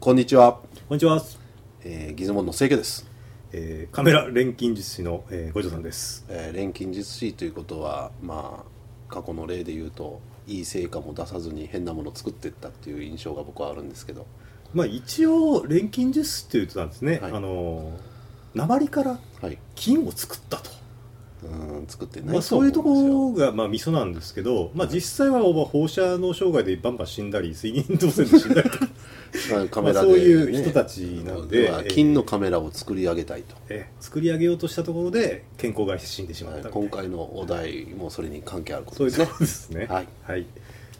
[0.00, 0.54] こんにちは、
[0.88, 1.22] こんにちは、
[1.84, 3.06] えー、ギズモンの清家です、
[3.52, 6.24] えーカメラ錬金術師の、えー、五条さんです。
[6.30, 14.26] えー、錬金術師ということはまあ過去の例で言うといい成果も出さずに変なものを作っていったっていう印象が僕はあるんですけど。
[14.72, 17.32] まあ一応錬金術師というとなんですね、はい。
[17.32, 17.92] あの
[18.54, 19.58] 鉛からはい。
[19.74, 20.70] 金を作ったと。
[21.42, 28.70] うーん作ってないまあ、そういうとこ思ろがまあミソなんですけど、まあ、実際はまあ放射能障害でバンバン死んだり水銀導線で死んだり。
[28.70, 36.88] とか、カメラで、まあそういう人たちなので金のカメラを作り上げたいと、えー作り上げようとしたところで健康害して死んでしまったみたいな。
[36.88, 40.06] 今回のお題もそれに関係あるこそういうととですねころですね。
[40.26, 40.46] はい。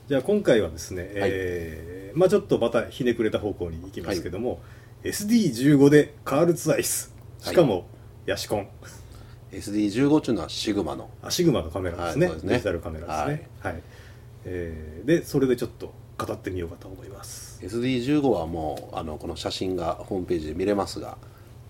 [0.09, 4.60] じゃあ今回はですね、えーまあちょっとまたひねくれた方向に行きますけども、
[5.04, 7.87] SD15 でカールツアイス、しかも
[8.27, 8.68] ヤシコン、
[9.52, 11.10] SD15 っていうのはシグマの。
[11.22, 12.42] あシグマのカメラですね,、はいね。
[12.45, 13.48] デジタルカメラですね。
[13.60, 13.82] はい。
[14.45, 17.60] えーでそれでちょっと語ってみようかと思います。
[17.62, 21.18] SD15 はもうあのこの写真がホームページで見れますが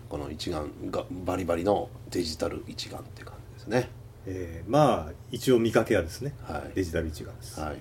[0.08, 3.88] この一眼がバリバリのデジタル一眼って感じですね。
[4.26, 6.74] えーまあ一応見かけはですね、はい。
[6.74, 7.60] デジタル一眼です。
[7.60, 7.78] はい。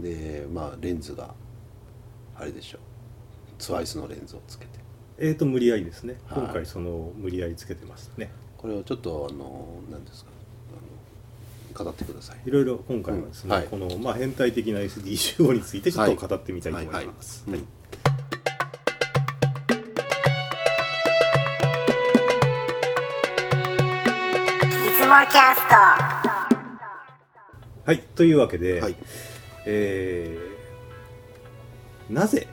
[0.00, 1.34] でまあレンズが
[2.36, 2.80] あれでしょう。
[3.58, 4.72] ツワイスのレンズをつけて。
[5.18, 6.42] えーと無理やりですね、はい。
[6.42, 8.30] 今回その無理やりつけてますね。
[8.62, 10.30] これをちょっとあの何ですか
[11.74, 12.36] 語ってください。
[12.46, 13.66] いろいろ今回はですね、うんはい。
[13.66, 17.44] この、まあ、変態的な SD15 についてちょっと語ってみたいと思います。
[17.48, 17.60] はい。
[27.84, 27.98] はい。
[28.14, 28.96] というわけで、はい。
[29.66, 30.52] えー
[32.10, 32.46] なぜ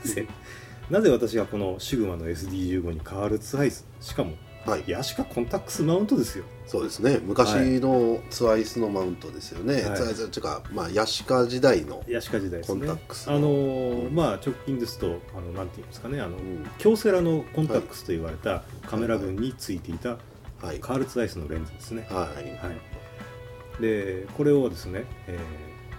[0.90, 4.34] なぜ私がこのシグマの SD15 にカールツアイスしかも
[4.66, 4.84] はい。
[4.86, 6.44] ヤシカコンタックスマウントですよ。
[6.66, 7.20] そうですね。
[7.22, 9.96] 昔のツワイスのマウントですよね、はい。
[9.96, 12.86] ツワイスっていうかまあヤシカ時代の、ヤシカ時代ですね。
[12.86, 16.20] コンタックスのあのーうんまあ直近ですとあのなんていうんですかね。
[16.20, 16.66] あの、うん。
[16.78, 20.18] 京セラのコンタックスと言われたカメラ群についていた
[20.60, 20.80] はい。
[20.80, 22.06] カールツアイスのレンズですね。
[22.10, 22.44] はい。
[22.44, 25.38] はい、でこれをですね、え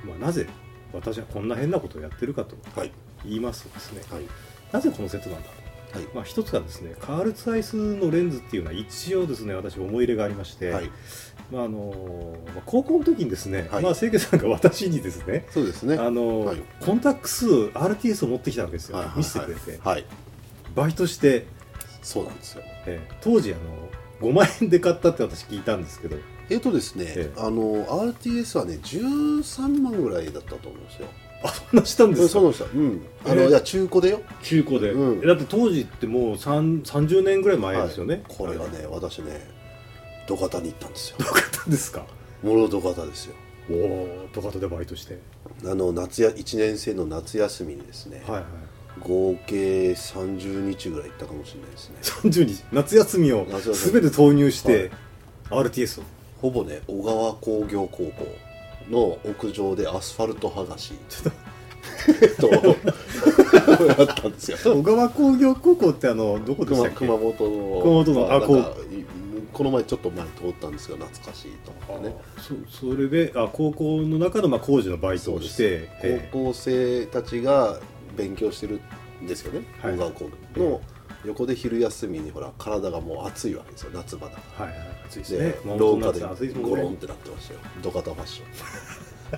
[0.04, 0.48] ーまあ、なぜ
[0.94, 2.92] 私はこんな変なことをやってるかとはい。
[3.24, 4.02] 言いますとですね。
[4.12, 4.24] はい。
[4.72, 5.57] なぜこの説なんだと、
[5.94, 6.04] はい。
[6.14, 10.90] まあ、一つがですねカールツアイスのレンズっていうのは一応ですね私思い入れがありまして、はい。
[11.52, 13.84] まああのまあ高校の時にですね、はい。
[13.84, 15.96] まあ、清家さんが私にですねそうですね。
[15.98, 16.62] あのはい。
[16.82, 20.06] コンタックス RTS を持ってきたわけですよ、見せてくれて、はい。
[20.76, 21.46] バイトして、
[22.02, 22.64] そうなんですよ。
[22.86, 23.88] えー当時あの
[24.20, 26.18] 5万円で買ったって私聞いたんですけど。
[26.50, 27.40] えっとですね、ええ。
[27.40, 31.08] あの RTS はね13万ぐらいだったと思うんですよ
[31.44, 32.30] あそんなしたんですか？
[32.30, 32.68] そうなんですよ。
[32.74, 33.06] うん。
[33.26, 34.22] あの、ええいや中古でよ。
[34.42, 35.22] 中古で、うん。
[35.22, 38.24] だって当時ってもう3 30年ぐらい前ですよね、はい。
[38.28, 39.48] これはね私ね
[40.28, 41.18] 土方に行ったんですよ。
[41.20, 42.06] どう方ですか？
[42.44, 43.36] もろ土方ですよ。
[43.70, 45.20] おお土方でバイトして。
[45.66, 48.44] あの夏や1年生の夏休みにですね、はいはい。
[49.00, 51.98] 合計30日ぐらい行ったかもしれないですね。
[52.02, 52.64] 30日？
[52.72, 54.92] 夏休みを全て投入して、
[55.50, 56.04] RTS を？
[56.42, 58.28] ほぼね小川工業高校
[58.90, 60.94] の屋上でアスファルト剥がし。
[62.40, 62.48] と。
[62.58, 62.60] や
[64.04, 64.58] ったんですよ。
[64.58, 67.06] と小川工業高校ってあのどこでした熊っけ？
[67.06, 68.64] 熊本の熊本のあこい
[69.54, 72.16] この前ちょっと前通ったんですが懐かしいと思ってね。
[72.38, 77.80] あそそれであ高校の中のまあ工事のバイトをしてえ高校生たちが
[78.16, 78.82] 勉強してる
[79.24, 79.66] んですよね。
[79.82, 79.94] はい。
[79.94, 80.82] 小川工業の
[81.26, 84.66] 横で昼休みにほら体がもう暑いわけですよ夏場だから。
[84.68, 85.56] ーはいはい暑いですでね。
[85.62, 86.20] 熊廊下で
[86.54, 87.60] ゴロンってなってましたよ。
[87.82, 88.44] 土方ファッショ。
[88.44, 88.48] ン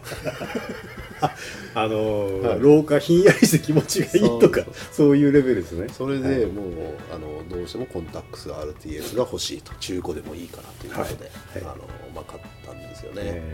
[1.74, 2.60] あのーはい。
[2.60, 5.88] 廊下ひんやりして気持ちがいいとかそういうレベルですね。
[5.90, 6.40] それはい。
[6.40, 6.68] でもう、
[7.14, 9.74] あのどうしてもコンタックス RTS が欲しいと。
[9.80, 11.64] 中古でもいいからということで、はい。
[11.64, 11.74] はい。
[11.74, 11.84] あの
[12.16, 13.54] まあ、買ったんですよね、え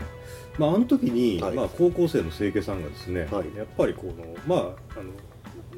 [0.56, 1.54] ーまあ、あの時に、はい。
[1.54, 3.56] まあ、高校生の清家さんがですね、はい。
[3.56, 4.12] やっぱりこの
[4.46, 5.10] まああの、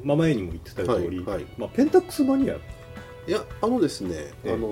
[0.03, 1.21] まあ、前にも言ってた通り、
[1.57, 2.55] まあ、ペンタックスマニア。
[3.27, 4.53] いやあのですね、ええ。
[4.53, 4.69] あの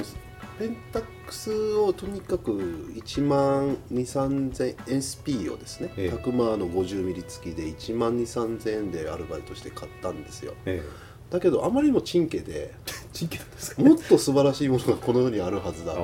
[0.59, 2.51] ペンタックスをとにかく
[2.95, 6.09] 1万2 3 0 0 0 SP をですね、ええ。
[6.15, 10.53] 100万の50ミリ付きで1万2 3 0 0 0円でアルバイトして買ったんですよ。
[10.65, 10.81] え
[11.29, 13.81] だけどあまりにもチンケでー、 チンケなんですか？
[13.83, 16.01] もっと素晴らしいものがこの世にあるはずだあと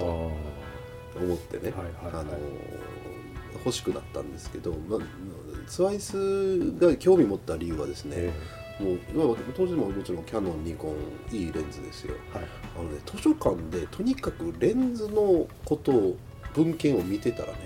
[1.18, 1.24] ー。
[1.26, 1.74] 思ってね、
[2.12, 2.26] あの
[3.64, 5.00] 欲しくなったんですけど、まあ、
[5.70, 8.34] ツワイスが興味持った理由はですね、え
[9.14, 10.24] もう当時ももちろん。
[10.24, 10.90] キャノンニコ
[11.32, 12.44] ンいいレンズですよはい
[12.80, 16.18] あのね図書館でとにかくレンズのことを
[16.54, 17.58] 文献を見てたらね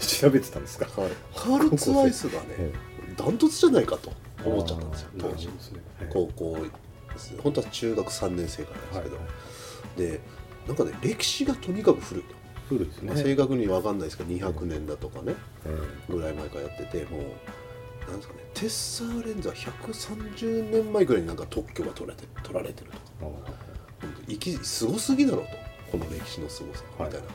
[0.00, 0.62] 調べてたん。
[0.62, 2.72] ですか、カール・ツワイスがね
[3.16, 4.12] ダントツじゃないかと
[4.44, 4.90] 思っちゃったん。
[4.90, 5.52] ですよ当時ね
[6.00, 6.56] はい高校
[7.42, 10.20] 本当は中学3年生からですけど、はいで
[10.66, 10.76] なん。
[10.76, 12.24] かね歴史がとにかく古い、
[12.68, 13.98] 古いですね、正確に分かん。
[13.98, 15.34] ないですけど200年だとかね
[15.64, 17.22] えぐらい前からやっててもう
[18.10, 18.40] なんですかね。
[18.54, 22.96] テッサーレンズは130年前ぐらいになんか特許が取られて取られてると。
[23.20, 25.66] あ本当生きすごすぎだろうと。
[25.92, 27.26] この歴史のすごさみたいな、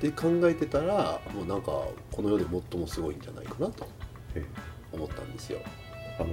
[0.00, 1.66] で考えてたらもうなんか
[2.10, 3.86] この世で最もすごいんじゃないかなと
[4.34, 4.96] ええ。
[4.96, 5.60] 思ったんですよ。
[6.18, 6.28] あの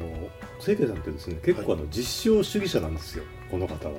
[0.59, 3.23] 清家さんってですね結構あの実証主義者なんですよ。
[3.51, 3.95] この方は。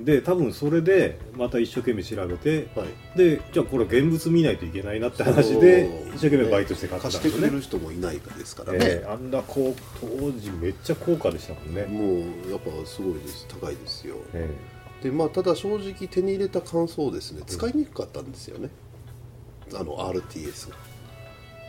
[0.00, 7.30] で多分それでまた一生懸命調べてい、はい、でじゃあこれ現物見ないといけないなって話で一生懸命バイトして買ったんですよね。
[7.30, 11.84] してくれる人もいないですからね、ええあんなこう当時めっちゃ高価でしたもんね。
[11.84, 12.16] も
[12.48, 13.46] うやっぱすごいです。
[13.48, 14.16] 高いですよ。
[14.34, 14.50] え
[15.02, 17.42] でまあただ正直手に入れた感想ですね。
[17.46, 18.68] 使いにくかったんですよね。
[19.74, 20.76] あの RTS が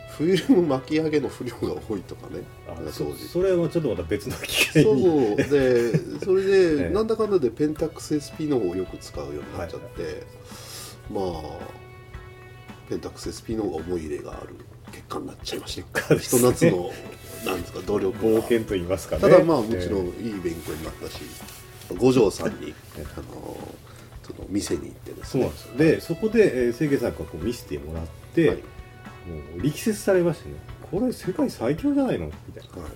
[0.08, 2.42] フィルム巻き上げの不良が多いとかね。
[2.66, 3.28] 当そ時。
[3.28, 5.36] それはちょっとまた別の機会そうに。
[5.36, 6.90] でそれで、 ええ。
[6.90, 10.22] なんだかんだでペンタックス SP の方をよく使うようになっちゃって、
[11.10, 11.76] まあ
[12.88, 14.54] ペンタックス SP の方が思い入れがある
[14.92, 16.14] 結果になっちゃいました。
[16.16, 16.90] ひと夏の
[17.44, 19.22] なんですか努力が冒険と言いますかね。
[19.22, 21.20] ただまあもちろんえいい勉強になったし、
[21.98, 23.58] 五条さんにえあの
[24.22, 25.76] その店に行ってでえそうすねなんですよ。
[25.76, 28.62] でそこで、えー、清家さんがこう見せてもらって、はい
[29.26, 30.54] もう力説されましてね
[30.90, 32.26] これ世界最強じゃないの？
[32.26, 32.82] みたいな。
[32.82, 32.92] はい。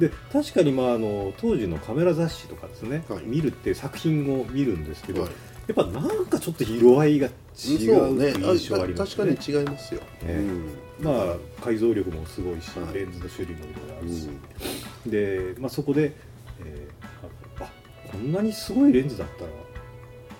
[0.00, 3.22] で確かにまああの当時のカメラ雑誌とかですね、はい。
[3.24, 5.30] 見るって作品を見るんですけど、はい。
[5.68, 8.32] やっぱなんかちょっと色合いが違うね。
[8.32, 9.24] 印象ありますね。
[9.26, 10.44] 確かに違いますよ、え
[11.00, 11.04] うん。
[11.04, 12.94] まあ解像力もすごいし、はい。
[12.94, 14.28] レンズの種類もいろいろあうるし、
[15.08, 15.10] ん。
[15.10, 16.12] で、まあ、そこで、
[16.64, 17.70] えーああ
[18.10, 19.50] こんなにすごいレンズだったら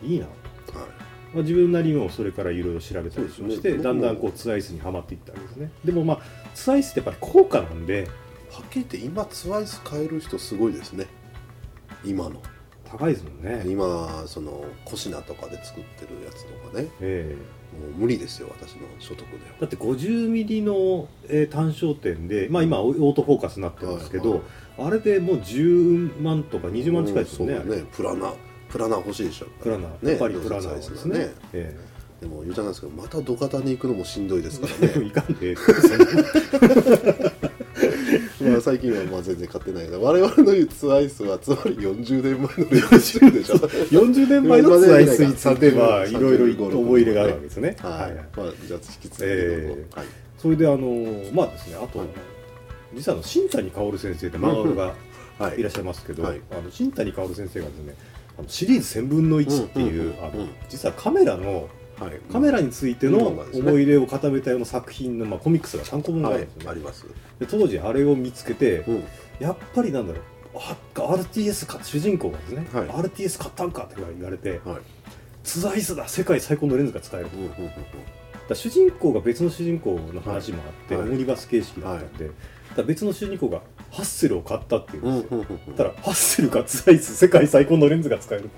[0.02, 0.26] いいな
[1.34, 5.70] まあ、自分なりにもそれからいろいろ調べたりしまして、ねだんだんこうツアイスにはまっていったわけですね。
[5.84, 6.18] でもまあ
[6.54, 8.08] ツアイスってやっぱり高価なんで
[8.50, 11.06] はっきり言って今ツワイス買える人すごいですね。
[12.04, 12.42] 今の。
[12.84, 16.88] 高いですもんね、今そのコシナとかで作ってるやつとかね。
[17.00, 17.62] ええ。
[17.80, 19.36] もう無理ですよ私の所得で。
[19.36, 24.40] はだって50ミリの、えー単焦点で、まあ、今オートフォーカスになってるんですけど、はい
[24.78, 27.84] あれでもう10万とか20万近いですよね,、うんそうね。
[27.92, 28.32] プラナ
[28.72, 29.46] プラナ欲しいでしょ。
[29.62, 29.94] プラナ、ね。
[30.02, 31.18] やっぱりプラナはですね。
[31.18, 31.30] ね。
[31.52, 31.76] え
[32.22, 35.06] でも言うじゃないですけどまた土方に行くのもしんどいですからえね。
[35.10, 35.56] いかんで
[38.40, 43.56] まあ最近はまあ全然買ってないけど我々の言うツアイスはつまり40年前のレコしてるでしょ。
[43.56, 45.24] 40年前のツアイス。
[45.24, 48.14] については30いろいろ思い入れがあるわけですね、はい、はい。
[48.14, 50.06] まあじゃあ引き続きえはい。
[50.38, 50.86] それであの
[51.32, 52.08] まあですねあと、はい。
[52.94, 54.94] 実はあの新谷薫先生って漫画
[55.40, 56.40] がいらっしゃいますけど、はい。
[56.52, 57.96] あの新谷薫先生がですね
[58.38, 61.68] あのシリーズ1000分の1っていう、あのうん実はカメラの
[61.98, 62.18] はい。
[62.32, 63.12] カメラについてうん。
[63.12, 67.06] の思い入れを固めたような作品の、まあ、コミックスが単行本があはいるんですよね、あります、
[67.38, 69.04] で当時あれを見つけて、うん、
[69.38, 70.22] やっぱりなんだろう
[70.54, 72.88] あ RTS か主人公がですね、はい。
[72.88, 74.78] RTS 買ったんかって言われてはい。
[75.44, 77.36] ツアイスだ世界最高のレンズが使えると。
[77.36, 77.70] うんうんうんうん。
[78.48, 81.04] だ主人公が別の主人公の話もあって、はい。
[81.04, 82.34] オムニバス形式だったんで、だか
[82.78, 85.76] ら別の主人公がハッセルを買ったっていうんですよ、うんうんうんうん。
[85.76, 88.48] だからハッセルがツアイス世界最高のレンズが使える。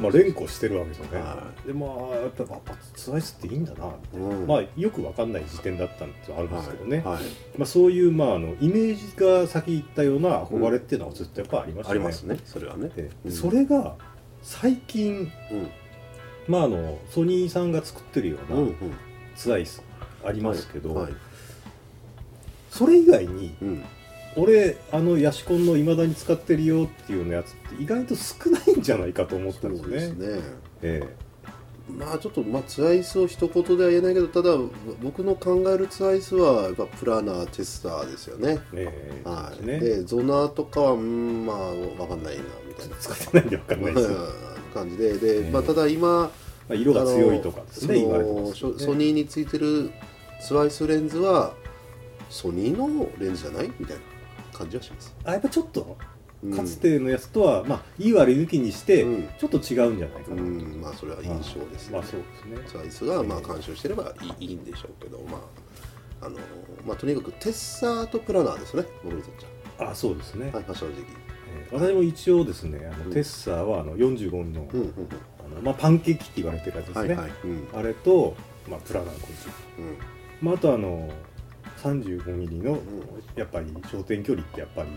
[0.00, 4.46] まあ連呼してるわけですよね、はでまあやっぱやっぱツアイスっていいんだな、うん。
[4.46, 7.24] まあよくわかんない時点だったんですあるんですけどね、はいはい。
[7.58, 12.90] まあ、そういう、まあ、あのイメージが先行ったような憧れっていうのはずっとやっぱありましたありますねそれはね。
[13.28, 13.96] それが
[14.42, 15.70] 最近、うん。
[16.46, 18.74] まあ、あのソニーさんが作ってるようなん
[19.34, 19.82] ツアイス
[20.24, 21.12] ありますけど、はい。
[22.70, 23.84] それ以外にうん
[24.36, 29.88] 俺あのヤシコンのいまだに使ってるよっていうようなやつって意外と少ないんじゃないかと思ったそんですね。
[29.88, 30.40] うですね。
[30.82, 31.02] え
[31.98, 34.56] まあちょっとまあツアイスを一言では言えないけどただ
[35.02, 38.60] 僕の考えるツアイスはやっぱプラナーテスターですよね。
[38.72, 39.22] ええ。
[39.24, 39.78] えはい、ね。
[39.80, 42.96] でゾナーとかはうんまあ分かんないなみたいな。
[42.96, 44.16] 使ってないんでわかんないです、ま
[44.72, 45.12] 感じで。
[45.18, 45.50] で、ええ。
[45.50, 46.30] まあ、ただ今
[46.70, 48.78] あ、色が強いとかですね言われてますよね。
[48.78, 49.90] ソソニーについてる
[50.40, 51.52] ツアイスレンズは
[52.30, 53.70] ソニーのレンズじゃない？
[53.78, 54.02] みたいな
[54.62, 55.96] 感じはします、あやっぱちょっと
[56.42, 56.56] うん。
[56.56, 59.28] かつてのやつとは、まあいい悪い抜きにして、うん。
[59.38, 60.36] ちょっと違うんじゃないかうな。
[60.36, 60.80] と、ん。
[60.80, 62.68] まあそれは印象ですね、まあそうですね。
[62.68, 65.38] ツアイスがまあ監修してればいいいいんでしょうけどま
[66.20, 66.38] ああの
[66.86, 69.46] まあとにかくテッサーとプラナーですね僕にとっち
[69.78, 70.96] あそうですね、ゃはいまあ正直。
[70.98, 71.32] えー
[71.72, 73.12] 私も一応ですねあの、うん。
[73.12, 74.68] テッサーはあの45の,、
[75.38, 77.16] あのまあ、パンケーキって言われてるやつですね、
[77.74, 78.36] あれと、
[78.68, 79.18] まあ、プラナー50、
[79.78, 79.96] うん。
[80.42, 81.08] まあ、あとあの
[81.82, 82.78] 35ミリの、ん
[83.34, 84.88] やっぱり焦点距離ってやっぱり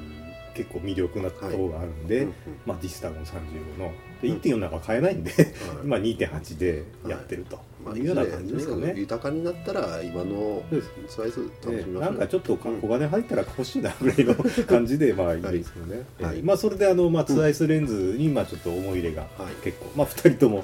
[0.56, 2.34] 結構魅力なところがあるんで、うんうん
[2.66, 5.54] まあ、ディスタゴン35ので1.4なんか買えないんで、はい。
[5.84, 9.00] 今2.8でやってるとまあ、いうような感じですかとにかくね。
[9.02, 10.64] 豊かになったら今の
[11.08, 16.38] スライス楽しみましょう、なんかちょっと小金入ったら欲しいなぐらいの感じで まあいいですよね、はい。
[16.38, 19.64] えーまあそれであの、まあ、ツアイスレンズにまあちょっと思い入れがはい。
[19.64, 20.64] 結構、まあ2人とも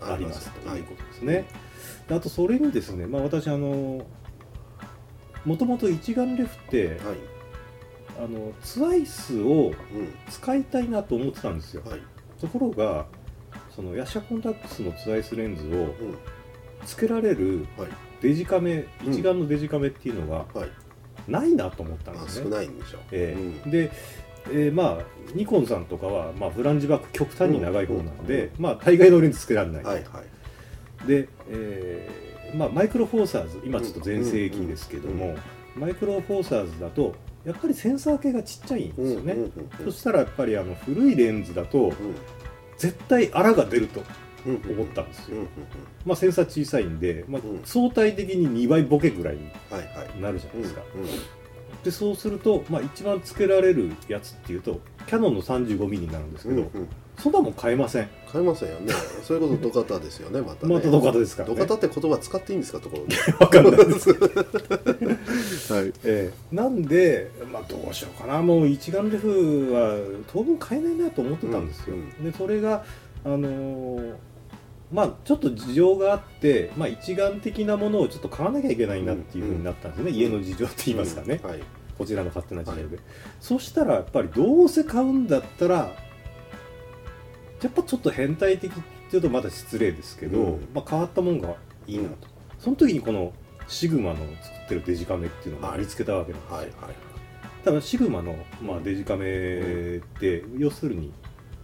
[0.00, 0.78] ありますとはい。
[0.78, 1.46] いうことですね、
[2.08, 4.06] であとそれにですねまあ私あの
[5.44, 6.98] もともと一眼レフってはい。
[8.16, 9.74] あのツアイスをう
[10.30, 11.82] 使いたいなと思ってたんですよ。
[11.84, 11.88] ん。
[11.88, 12.00] はい。
[12.40, 13.06] ところが
[13.74, 15.94] そのヤシャコンタックスのツアイスレンズをうん。
[16.86, 17.88] つけられるはい。
[18.20, 19.12] デジカメうん。
[19.12, 20.70] 一眼のデジカメっていうのがはい。
[21.30, 23.68] ないなと思ったんあですね、少ないんでしょえうん。
[23.68, 23.92] えで、
[24.50, 30.22] えーまあニコンさんとかは、まあ、フランジバック極端に長い方なんで、まあ大概のレンズつけられない、はいは
[31.04, 31.06] い。
[31.08, 35.36] で、えーまあ、マイクロフォーサーズ今ちょっと全盛期ですけども、うん
[35.76, 39.36] マイクロフォーサーズだとやっぱりセンサー系がちっちゃいんですよね、
[39.84, 41.94] そしたらやっぱりあの古いレンズだとうん。
[42.78, 44.02] 絶対あらが出ると
[44.46, 45.38] うん思ったんですよ、
[46.06, 47.60] まあ、センサー小さいんで、まあうん。
[47.64, 49.50] 相対的に2倍ボケぐらいに
[50.20, 51.06] なるじゃないうんですか、うん
[51.82, 56.70] でそうすると、まあ、一番つけられるやつっていうとキャノンの 35mm になるんですけど、
[57.18, 58.08] そんなもん買えません。
[58.30, 58.92] 買えませんよね。
[59.22, 60.74] そういうことドカタですよねまたね。
[60.74, 61.54] またドカタですからね。
[61.54, 64.10] ドカタって言葉使っていいんですかところでわかんないです、
[65.72, 65.92] はい。
[66.04, 66.54] ええ。
[66.54, 68.42] なんで、まあ、どうしようかな。
[68.42, 69.96] もう一眼レフは
[70.32, 72.84] 当分買えないなと思ってたんですよ、うんでそれが
[73.24, 74.14] あのー
[74.92, 81.50] まあちょっと事情があって、まあ、一眼的なものをちょっと買わなきゃいけないなっていうふうになったんですね、家の事情って言いますかね、うん。
[81.50, 81.60] はい。
[81.98, 83.02] こちらの勝手な事情で、は
[83.40, 85.92] そしたらやっぱりどうせ買うんだったら
[87.64, 88.74] やっぱちょっと変態的っ
[89.10, 90.68] ていうとまだ失礼ですけど、うん。
[90.74, 91.56] まあ、変わったもんが
[91.86, 92.16] いいなと、うん
[92.60, 93.32] その時にこの
[93.66, 95.80] シグマの作ってるデジカメっていうのをはい。
[95.80, 96.94] 見つけたわけなんですよ、はいはい
[97.64, 101.12] ただシグマの、まあ、デジカメって、要するに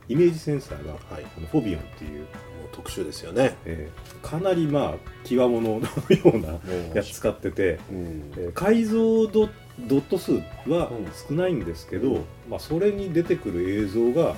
[0.09, 1.27] イメージセンサーがはい。
[1.37, 2.29] あのフォビオンっていう、もう
[2.73, 3.55] 特殊ですよね。
[3.67, 5.83] えーかなりまあ極物のよ
[6.25, 6.59] うな
[6.95, 8.33] やつ使ってて、うん。
[8.39, 10.33] えー解像度ドット数
[10.67, 11.07] はうん。
[11.29, 12.25] 少ないんですけど、うん。
[12.49, 14.35] まあ、それに出てくる映像が、は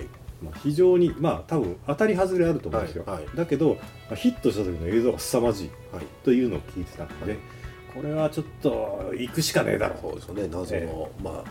[0.00, 0.08] い
[0.42, 3.36] まあ、非常にまあ多分当たり外れあると思うんですよ、はいはい。
[3.36, 6.06] だけど、まあ、ヒットした時の映像が凄まじいはい。
[6.24, 7.40] というのを聞いてたので、はい
[7.94, 10.48] これはちょっと行くしかねえだろそうですよね。
[10.50, 11.44] 謎の、えまあ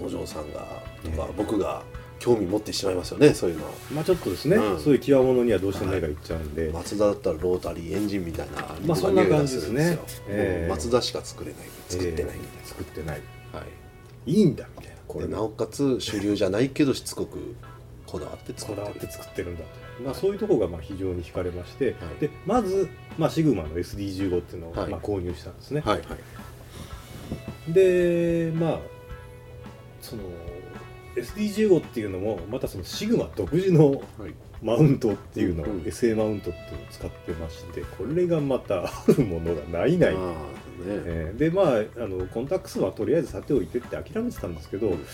[0.00, 0.60] 五条さんが
[1.04, 1.82] とか、ええ僕が
[2.18, 3.66] 興味持ってしまいますよねそういうの。
[3.94, 4.80] まあちょっとですね、うん。
[4.80, 9.98] そういう極物にはどうしても目がいっちゃうんで、松田だったらロータリーエンジンみたいなまあそんな感じですね。
[10.28, 10.68] ええ。
[10.68, 11.60] もう松田しか作れない。
[11.88, 13.20] 作ってないみたいな、えー作ってない。
[13.52, 13.62] は
[14.26, 14.30] い。
[14.32, 14.98] いいんだみたいな。
[15.06, 17.56] これなおかつ主流じゃないけどしつこく
[18.10, 18.76] こだわって作ってる。
[18.76, 22.20] こだわって作ってるんだと、まあ、そういうところがまあ非常に惹かれまして、はい。
[22.20, 22.88] でまず、
[23.18, 24.90] まあ、シグマの SD15 っていうのをはい。
[24.90, 26.04] まあ購入したんですね、はいは
[27.68, 27.72] い。
[27.72, 28.78] でまあ
[30.00, 30.22] その
[31.16, 34.00] SD15 っていうのもまたそのシグマ独自のはい。
[34.60, 35.80] マウントっていうのを、うんうん。
[35.82, 40.34] SA マウントっていうのを使ってましてこれがまた あるものがないない、まあね、
[40.84, 45.06] えーでまああのコンタックスはとりあえずさておいてって諦めてたんですけど、うん。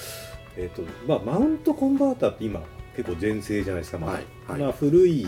[0.57, 2.63] えーとまあ、マウントコンバーターって今
[2.97, 4.13] 結構全盛じゃないですか、まだ。
[4.15, 4.61] はいはい。
[4.61, 5.27] まあ、古い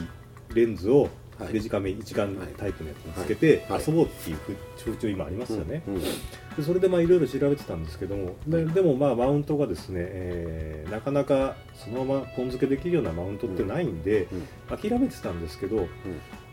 [0.55, 1.09] レンズを
[1.39, 1.53] はい。
[1.53, 3.85] デジカメ一眼タイプのやつにつけてはい。
[3.87, 4.39] 遊ぼうっていう
[4.79, 6.01] 風潮今ありますよね、うんうん。
[6.01, 6.09] で
[6.65, 15.87] それでまあいろいろ調べてたんですけどもででもまあマウントがですね、えーなかなかそのままポン付けできるようなマウントってないんで、うん諦めてたんですけど、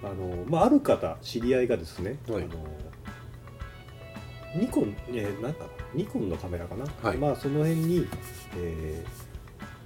[0.04, 2.44] あのまあ、ある方知り合いがですね、はい。
[2.44, 2.54] あの
[4.60, 7.18] ニコン、えーなんかなニコンのカメラかな、はい。
[7.18, 8.06] まあその辺に、
[8.58, 9.23] えー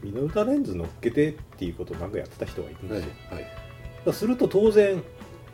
[0.04, 3.52] ミノルタレンズ乗っけてっていうことをなんかやってた人がいるんではいすよ、はいだか
[4.06, 5.04] らすると当然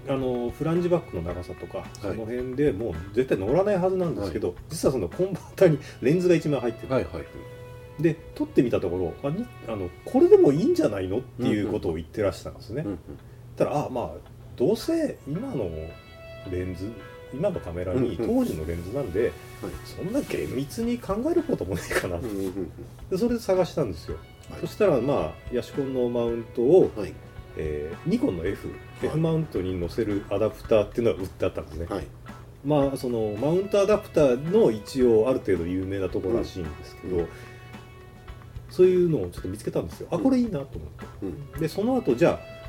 [0.07, 7.23] あのフランジバックの長さとか、その辺でもう絶対乗らないはずなんですけど、実はそのコンバーターにレンズが一枚入ってる、はいはい
[7.99, 12.99] で撮ってみたところあにあのこれでもいいんじゃないのっていうことを言ってらしたんですね、うんうん。
[13.55, 14.11] たらあまあ
[14.57, 15.69] どうせ今の
[16.51, 16.91] レンズ
[17.33, 18.45] 今のカメラにうんうん。
[18.45, 19.31] 当時のレンズなんで、
[19.85, 22.71] そんな厳密に考えることもないかな、うんうんうん。
[23.09, 24.17] でそれで探したんですよ、
[24.49, 24.61] はい。
[24.61, 27.13] そしたらまあヤシコンのマウントを、はい。
[27.55, 28.71] えーニコンの F、い。
[29.03, 32.07] F マウントに載せるアダプターっていうのが売ってあったんですね、はい。
[32.65, 37.27] まあそのマウントアダプターの一応ある程度有名なところらしいんですけど、うん。
[38.69, 40.07] そういうのをちょっと見つけたんですよ。
[40.11, 41.25] あこれいいなと思って、う
[41.57, 41.61] ん。
[41.61, 42.62] でその後じゃあ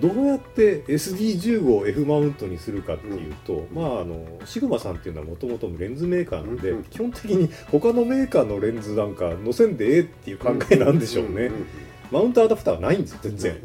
[0.00, 11.66] どうやって SD15 を F マウントにするかっていうと、まああのシグマさんっていうのはもともとレンズメーカーなんで、うん基本的に他のメーカーのレンズなんか載せんでええっていう考えなんでしょうね、んんん
[12.10, 13.62] マウントアダプターはないんですよ全然、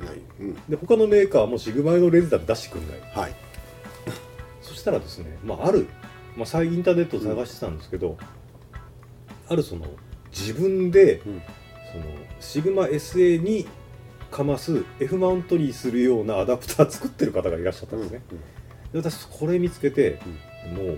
[0.68, 3.00] で他のメーカーもシグマ用のレンズだって出してくんない。
[3.13, 3.34] はい。
[4.62, 5.88] そしたらですね、まあ、ある、
[6.36, 8.18] まあ、最近インターネットを探してたんですけど、
[9.48, 9.86] あるその
[10.32, 11.42] 自分でうん。
[11.94, 12.06] その
[12.40, 13.68] シグマ SA に
[14.34, 18.22] かます F マウントにするようなアダプター作ってる方がいらっしゃったんですね、
[18.92, 20.20] で私これ見つけて、
[20.75, 20.98] もう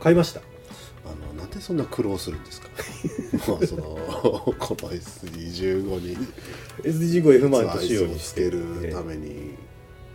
[0.00, 0.40] 買いました。
[1.06, 2.68] あのなんでそんな苦労するんですか？
[3.52, 6.16] まあそのこの SD15 に。
[6.82, 8.44] SD15F マウント仕様につして。
[8.44, 9.54] けるために。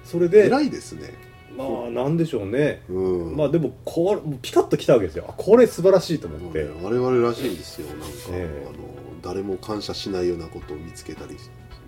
[0.04, 1.14] それで偉いですね。
[1.56, 3.36] まあなんでしょうね、うん。
[3.36, 5.26] まあでもこれピカッときたわけですよ。
[5.28, 8.78] あこれ素晴らしいと思って、ね我々らしいんですよなんか、ええあの
[9.22, 11.36] 誰も感謝しないようなことを見つけたり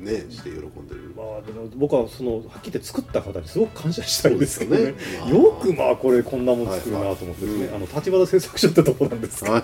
[0.01, 4.81] ねして喜んでる、まあでも僕はそのはっきり言って作った方にすごく感謝したいんですけどね。
[4.81, 7.75] そうですよねよくまあこれこんなもん作るなと思ってですね、はいはい。
[7.75, 9.53] あの立花製作所ってとこなんですけど。
[9.53, 9.63] はい。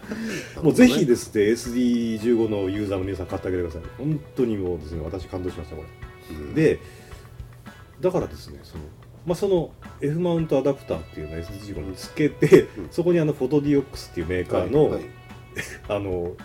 [0.64, 6.36] もうぜひですね SD15 のユーザーの皆さん買ってあげてください本当にもうですね私感動しましたこれ。
[6.36, 6.54] うん。
[6.54, 6.80] で
[8.00, 8.84] だからですねその,、
[9.26, 12.88] まあ、その F マウントアダプターっていうのを SD15 につけて、うん。
[12.90, 15.02] そこにあのフォトディオックスっていうメーカーの、はいはい。
[15.88, 16.44] あのか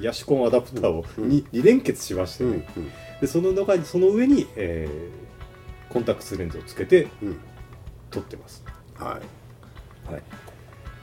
[0.00, 1.28] ヤシコンアダプターをうん。
[1.28, 2.90] 2, 連結しましてね、うん
[3.20, 5.26] でその中にその上に、えー
[5.92, 7.28] コンタクトレンズをつけてうん。
[7.28, 7.38] うん
[8.10, 8.64] 撮ってます、
[8.94, 9.20] は
[10.08, 10.12] い。
[10.12, 10.22] はい、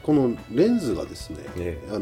[0.02, 2.00] このレンズがですね、えあの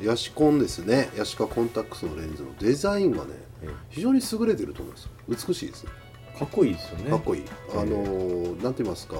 [0.00, 1.08] ーヤシコンですね。
[1.16, 3.30] ヤシカコンタックスのレンズのデザインがね
[3.62, 5.08] え非常に優れてると思います。
[5.48, 5.90] 美しいですね。
[6.38, 7.10] かっこいいですよね。
[7.10, 7.44] かっこいい、
[7.74, 9.16] えあのーなんて言いますか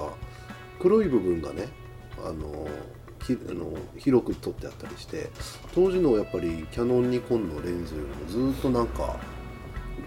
[0.81, 1.69] 黒い部分がね
[2.23, 2.69] あのー
[3.27, 5.31] ひあの広く撮ってあったりして
[5.75, 9.17] 当時のやっぱりキャノンニコンのレンズよりもずっとなんか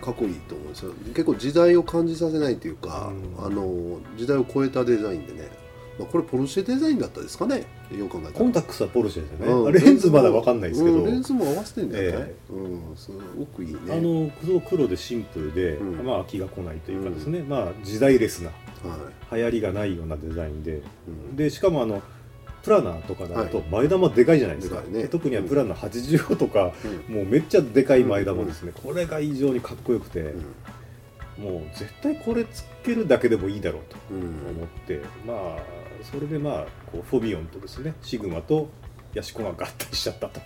[0.01, 0.93] かっこいいと思うんですよ。
[1.07, 3.45] 結構時代を感じさせないというか、うん。
[3.45, 5.49] あの時代を超えたデザインでね、
[5.97, 7.65] まあ、これポルシェデザインだったですかね？
[7.91, 8.35] よく考えたら。
[8.35, 9.73] コンタクスはポルシェですよね、うん。
[9.73, 12.25] レンズまだわかんないですけど、うんレンズも合わせてんだよね。
[12.27, 13.79] え、うんすごくいいね。
[13.89, 16.05] あの黒黒でシンプルで、うん。
[16.05, 18.55] まあ飽きが来ないというかですね、まあ時代レスなは
[19.31, 19.35] い。
[19.37, 20.83] 流行りがないようなデザインで。
[21.07, 21.35] うん。
[21.35, 22.03] でしかもあの
[22.63, 25.01] プラナーとかだとは前玉でかいじゃないですか、でかいね。
[25.03, 26.73] で特にはプラナー85とか、
[27.09, 27.15] うん。
[27.15, 30.33] もうめっちゃでかい前玉ですね、これが異常にかっこよくて、
[31.37, 34.19] もう絶対これつけるだけでもいいだろうとうん。
[34.21, 35.59] 思って、まあ
[36.11, 38.69] それでまあこうフォビオンとですねシグマと
[39.13, 40.41] ヤシコが合体しちゃったと。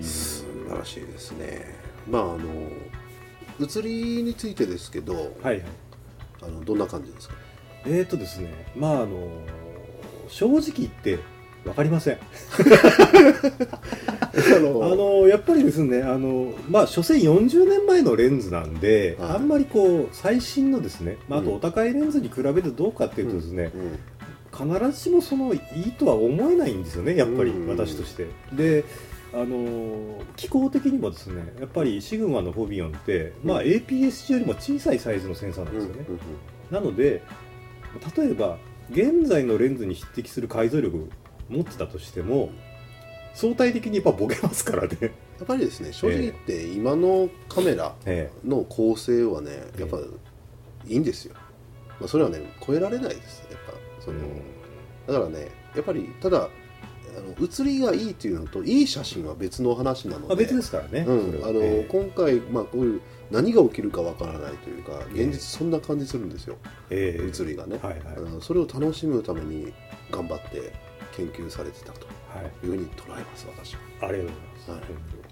[0.00, 1.74] 素晴らしいですね。
[2.08, 2.38] まああの
[3.58, 5.62] 写りについてですけど、はいはい。
[6.42, 7.34] あのどんな感じですか？
[7.84, 9.30] えーとですねまああの
[10.30, 11.18] 正直言って
[11.64, 12.14] 分かりません。
[12.14, 12.18] あ
[14.62, 19.30] の やっぱりですねあのまあ所詮40年前のレンズなんで、はい。
[19.32, 24.68] あんまりこう最新のですね、まあ、あとうんお高いレンズに比べてどうかっていうとですね、うん。
[24.78, 27.68] 必ずしもそのいいとは思えないんですよねやっぱりうん。
[27.68, 28.26] 私として。
[28.52, 28.84] で
[29.32, 33.66] あの気候的にもですねやっぱりシグマのフォビオンって、まあ、うん。
[33.66, 35.88] APS-C よりも小さいサイズのセンサーなんうん。
[35.88, 36.18] ですよね。
[36.70, 37.22] なので
[38.16, 38.56] 例えば
[38.90, 41.08] 現在のレンズに匹敵する解像力
[41.48, 42.50] 持ってたとしても
[43.34, 44.98] 相対的にやっぱボケますからね。
[45.00, 45.08] や
[45.44, 49.98] っぱりですね正直言って今のカメラえの構成はねやっぱ
[50.86, 51.34] いいんですよ、
[51.98, 53.72] まあ、それはね超えられないですやっぱ
[54.04, 54.18] その、
[55.06, 56.48] だからねやっぱりただ
[57.16, 61.04] あの写りがいいっていうのといい写真は別の話なので、まあ、別ですからね。
[61.06, 61.44] うん。
[61.44, 61.88] あのええ。
[61.90, 63.00] 今回、まあ、こういう
[63.30, 66.56] 何が起きるかわからないというか現実そんな感じするんですよ、
[66.90, 68.02] ええ写りがね、はいはい
[68.40, 69.72] それを楽しむために
[70.10, 70.72] 頑張って
[71.16, 72.66] 研究されてたとはい。
[72.66, 74.70] いうふうに捉えます私は、ありがとうございます。
[74.70, 74.80] はい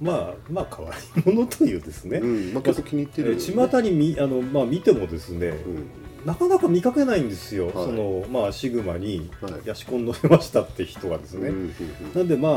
[0.00, 2.18] まあまあ変わり者というですね。
[2.18, 5.88] うんまあ、結構気に入ってる、えー巷にみあのまあ見てもですね、うん
[6.26, 7.66] なかなか見かけないんですよ。
[7.66, 11.48] はいそのまあシグマにはいヤシコン乗せましたって人がですね。
[11.48, 12.52] うんうんうんなんでまあ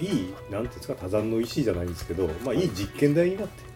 [0.00, 3.62] いいなんていうんですか多山の石じゃないんですけど、まあいい実験台になって。
[3.62, 3.73] そ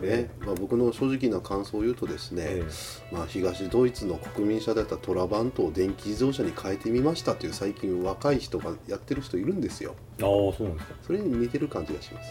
[0.00, 2.64] うね、まあ、僕の正直な感想を言うとですね、え
[3.12, 9.94] まあ、東ドイツの国民車だったトラバントを電気自動車に変えてみましたという最近若い人がやってる人いるんですよ。
[10.18, 10.94] えああそうなんですか。
[11.06, 12.30] それに似てる感じがします。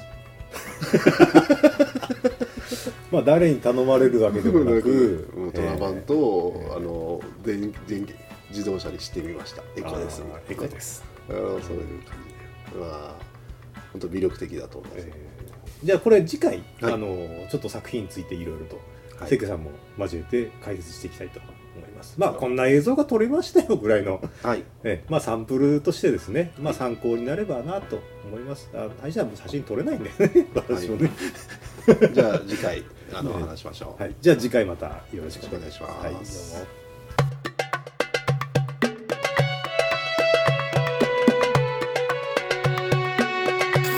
[3.11, 8.13] まあ誰に頼まれるわけでもなく うん、トラバントを、あの電電気
[8.49, 9.63] 自動車にしてみました。
[9.75, 10.21] エコです。
[10.21, 11.03] あーエコです。
[11.29, 12.79] あーそういう感じで。
[12.79, 13.35] まあ
[13.91, 15.34] 本当魅力的だと思います、えー
[15.85, 18.81] じゃあこれ次回、はいあのちょっと作品についていろいろと
[19.19, 19.69] はい関さんも
[19.99, 22.15] 交えて解説していきたいと思います。
[22.17, 28.67] まあこんな映像が撮れましたよぐらいの、はいえまあサンプルとしてですね、まあ参考になればなと思います。
[28.73, 31.11] あ大事はもう写真撮れないんでね、私もね。
[32.11, 36.03] じゃあ次回あのね話しましょう、はい、じゃあ次回またよろしくお願いします。
[36.03, 36.23] はい、どうも。
[36.23, 36.25] い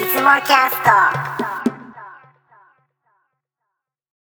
[0.10, 0.84] つもキャス
[1.54, 1.57] ト